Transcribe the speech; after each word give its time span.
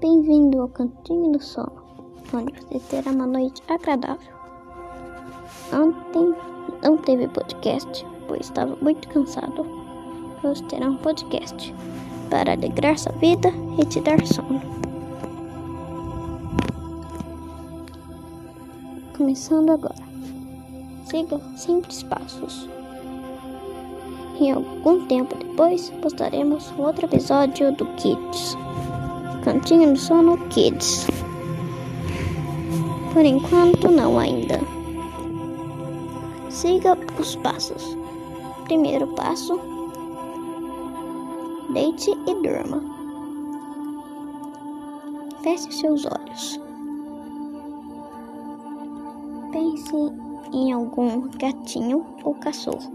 Bem-vindo 0.00 0.60
ao 0.60 0.68
Cantinho 0.68 1.32
do 1.32 1.42
Sono, 1.42 1.72
onde 2.34 2.52
você 2.60 2.78
terá 2.90 3.10
uma 3.12 3.26
noite 3.26 3.62
agradável. 3.66 4.34
Ontem 5.72 6.34
não 6.82 6.98
teve 6.98 7.26
podcast, 7.28 8.06
pois 8.28 8.42
estava 8.42 8.76
muito 8.82 9.08
cansado. 9.08 9.66
Hoje 10.44 10.62
terá 10.64 10.86
um 10.86 10.98
podcast 10.98 11.74
para 12.28 12.52
alegrar 12.52 12.98
sua 12.98 13.12
vida 13.12 13.48
e 13.80 13.86
te 13.86 14.02
dar 14.02 14.24
sono. 14.26 14.60
Começando 19.16 19.70
agora. 19.70 19.94
Siga 21.06 21.40
simples 21.56 22.02
passos. 22.02 22.68
Em 24.38 24.52
algum 24.52 25.06
tempo 25.06 25.34
depois, 25.38 25.88
postaremos 26.02 26.70
um 26.72 26.82
outro 26.82 27.06
episódio 27.06 27.72
do 27.72 27.86
Kids. 27.94 28.54
Cantinho 29.66 29.94
do 29.94 29.98
Sono 29.98 30.38
Kids. 30.46 31.08
Por 33.12 33.24
enquanto, 33.24 33.90
não 33.90 34.16
ainda. 34.16 34.60
Siga 36.50 36.96
os 37.18 37.34
passos. 37.34 37.98
Primeiro 38.62 39.08
passo: 39.08 39.58
deite 41.70 42.12
e 42.28 42.34
durma. 42.34 42.80
Feche 45.42 45.72
seus 45.72 46.06
olhos. 46.06 46.60
Pense 49.50 49.96
em 50.52 50.72
algum 50.72 51.28
gatinho 51.40 52.06
ou 52.22 52.36
cachorro, 52.36 52.92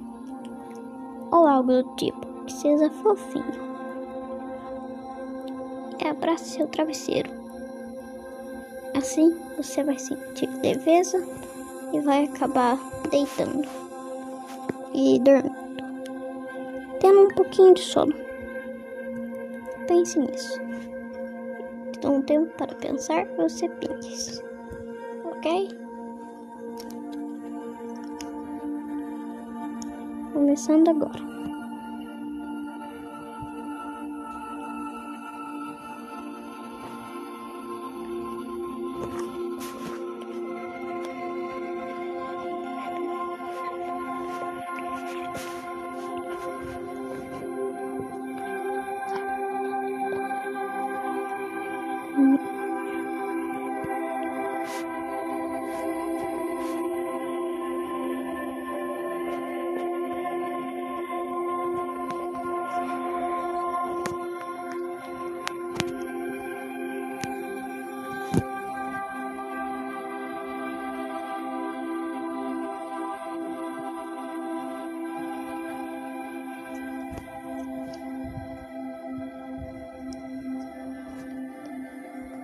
ou 1.31 1.45
algo 1.45 1.83
do 1.83 1.95
tipo 1.97 2.25
que 2.45 2.53
seja 2.53 2.89
fofinho. 2.89 3.70
Abrace 6.11 6.57
seu 6.57 6.67
travesseiro. 6.67 7.29
Assim 8.97 9.33
você 9.55 9.81
vai 9.81 9.97
sentir 9.97 10.49
leveza 10.61 11.25
e 11.93 12.01
vai 12.01 12.25
acabar 12.25 12.77
deitando 13.09 13.65
e 14.93 15.19
dormindo, 15.19 15.55
tendo 16.99 17.21
um 17.21 17.27
pouquinho 17.29 17.73
de 17.73 17.81
sono. 17.81 18.13
Pense 19.87 20.19
nisso. 20.19 20.59
Dou 22.01 22.15
um 22.15 22.21
tempo 22.21 22.51
para 22.57 22.75
pensar, 22.75 23.25
você 23.37 23.69
pense. 23.69 24.43
Ok? 25.23 25.69
Começando 30.33 30.89
agora. 30.89 31.30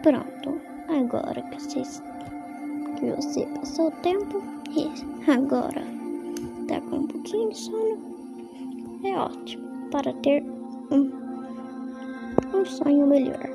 Pronto, 0.08 0.62
agora 0.88 1.42
que 1.42 1.60
você, 1.60 1.82
que 2.96 3.12
você 3.12 3.46
passou 3.48 3.90
o 3.90 3.92
tempo 3.92 4.42
e 4.72 4.90
agora 5.30 5.84
tá 6.70 6.80
com 6.80 7.00
um 7.00 7.08
pouquinho 7.08 7.50
de 7.50 7.58
sono, 7.58 9.02
é 9.04 9.18
ótimo 9.18 9.90
para 9.92 10.14
ter 10.14 10.42
um, 10.92 11.12
um 12.54 12.66
sonho 12.66 13.06
melhor. 13.06 13.50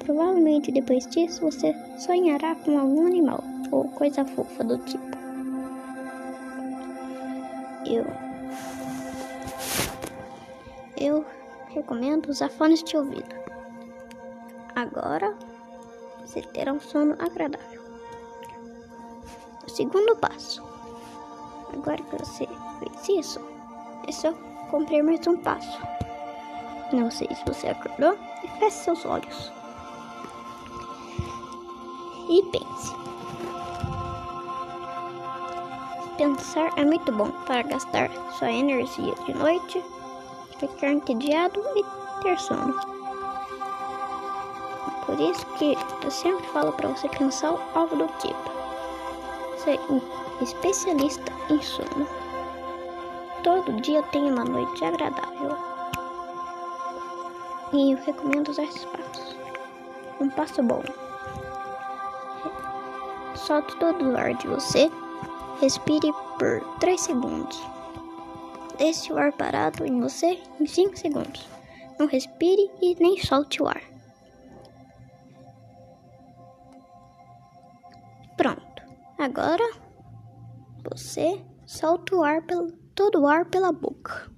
Provavelmente 0.00 0.70
depois 0.70 1.06
disso 1.06 1.40
você 1.40 1.74
sonhará 1.98 2.56
com 2.56 2.78
algum 2.78 3.06
animal 3.06 3.42
ou 3.72 3.84
coisa 3.84 4.22
fofa 4.22 4.62
do 4.62 4.76
tipo. 4.84 5.16
Eu 7.86 8.04
eu 10.98 11.24
recomendo 11.70 12.28
usar 12.28 12.50
fones 12.50 12.84
de 12.84 12.98
ouvido. 12.98 13.45
Agora 14.76 15.34
você 16.20 16.42
terá 16.42 16.70
um 16.70 16.80
sono 16.80 17.14
agradável. 17.18 17.82
O 19.66 19.70
segundo 19.70 20.14
passo. 20.16 20.62
Agora 21.72 21.96
que 21.96 22.16
você 22.18 22.46
fez 22.78 23.08
isso, 23.24 23.40
é 24.06 24.12
só 24.12 24.34
cumprir 24.70 25.02
mais 25.02 25.26
um 25.26 25.38
passo. 25.38 25.80
Não 26.92 27.10
sei 27.10 27.26
se 27.34 27.42
você 27.46 27.68
acordou 27.68 28.18
e 28.44 28.48
feche 28.58 28.76
seus 28.76 29.06
olhos. 29.06 29.50
E 32.28 32.42
pense. 32.52 32.94
Pensar 36.18 36.70
é 36.76 36.84
muito 36.84 37.10
bom 37.12 37.30
para 37.46 37.62
gastar 37.62 38.10
sua 38.32 38.52
energia 38.52 39.14
de 39.24 39.32
noite, 39.32 39.82
ficar 40.58 40.90
entediado 40.90 41.62
e 41.76 42.22
ter 42.22 42.38
sono. 42.38 42.95
Por 45.06 45.20
isso 45.20 45.46
que 45.56 45.76
eu 46.02 46.10
sempre 46.10 46.44
falo 46.48 46.72
para 46.72 46.88
você 46.88 47.08
pensar 47.08 47.56
algo 47.74 47.96
do 47.96 48.08
tipo. 48.18 48.50
Ser 49.58 49.78
especialista 50.42 51.32
em 51.48 51.62
sono. 51.62 52.06
Todo 53.44 53.80
dia 53.80 54.02
tem 54.04 54.30
uma 54.30 54.44
noite 54.44 54.84
agradável. 54.84 55.56
E 57.72 57.92
eu 57.92 57.98
recomendo 57.98 58.48
usar 58.50 58.64
esses 58.64 58.84
passos. 58.84 59.36
Um 60.20 60.28
passo 60.30 60.62
bom. 60.62 60.82
Solte 63.36 63.76
todo 63.76 64.10
o 64.10 64.16
ar 64.16 64.34
de 64.34 64.48
você. 64.48 64.90
Respire 65.60 66.12
por 66.38 66.60
3 66.80 67.00
segundos. 67.00 67.62
Deixe 68.76 69.12
o 69.12 69.18
ar 69.18 69.32
parado 69.32 69.86
em 69.86 70.00
você 70.00 70.38
em 70.60 70.66
5 70.66 70.98
segundos. 70.98 71.46
Não 71.98 72.06
respire 72.06 72.70
e 72.82 72.96
nem 73.00 73.18
solte 73.18 73.62
o 73.62 73.68
ar. 73.68 73.95
Pronto. 78.36 78.82
Agora 79.18 79.64
você 80.90 81.42
solta 81.66 82.14
o 82.14 82.22
ar 82.22 82.42
pelo, 82.42 82.70
todo 82.94 83.22
o 83.22 83.26
ar 83.26 83.46
pela 83.46 83.72
boca 83.72 84.30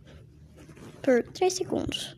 por 1.02 1.22
3 1.32 1.52
segundos. 1.52 2.16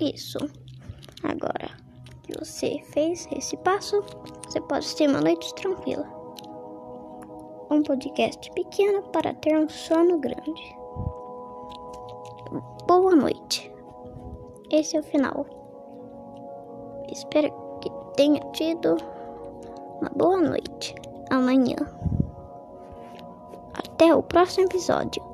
Isso. 0.00 0.38
Agora 1.22 1.70
que 2.24 2.38
você 2.38 2.82
fez 2.92 3.28
esse 3.36 3.56
passo, 3.58 4.02
você 4.44 4.60
pode 4.62 4.94
ter 4.96 5.08
uma 5.08 5.20
noite 5.20 5.54
tranquila. 5.54 6.06
Um 7.70 7.82
podcast 7.82 8.50
pequeno 8.52 9.02
para 9.10 9.34
ter 9.34 9.56
um 9.56 9.68
sono 9.68 10.18
grande. 10.18 10.76
Boa 12.86 13.14
noite. 13.14 13.72
Esse 14.70 14.96
é 14.96 15.00
o 15.00 15.02
final. 15.02 15.46
Espero 17.10 17.63
tenha 18.16 18.40
tido 18.52 18.96
uma 20.00 20.10
boa 20.14 20.40
noite 20.40 20.94
amanhã. 21.30 21.76
Até 23.74 24.14
o 24.14 24.22
próximo 24.22 24.66
episódio. 24.66 25.33